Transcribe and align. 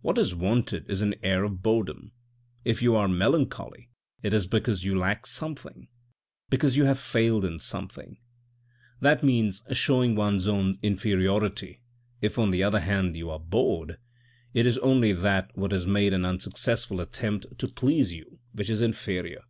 What 0.00 0.18
is 0.18 0.34
wanted 0.34 0.90
is 0.90 1.02
an 1.02 1.14
air 1.22 1.44
of 1.44 1.62
boredom. 1.62 2.10
If 2.64 2.82
you 2.82 2.96
are 2.96 3.06
melancholy, 3.06 3.90
it 4.20 4.32
is 4.34 4.48
because 4.48 4.82
you 4.82 4.98
lack 4.98 5.24
something, 5.24 5.86
because 6.50 6.76
you 6.76 6.84
have 6.86 6.98
failed 6.98 7.44
in 7.44 7.60
something." 7.60 8.16
STRASBOURG 8.16 9.00
403" 9.00 9.00
That 9.02 9.24
means 9.24 9.62
showing 9.70 10.16
one's 10.16 10.48
own 10.48 10.78
inferiority; 10.82 11.80
if, 12.20 12.40
on 12.40 12.50
the 12.50 12.64
other 12.64 12.80
hand 12.80 13.16
you 13.16 13.30
are 13.30 13.38
bored, 13.38 13.98
it 14.52 14.66
is 14.66 14.78
only 14.78 15.14
what 15.14 15.70
has 15.70 15.86
made 15.86 16.12
an 16.12 16.24
unsuccessful 16.24 17.00
attempt 17.00 17.56
to 17.60 17.68
please 17.68 18.12
you, 18.12 18.40
which 18.50 18.68
is 18.68 18.82
inferior. 18.82 19.42